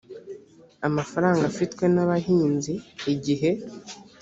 [0.87, 2.73] amafaranga afitwe n abahinzi
[3.13, 3.51] igihe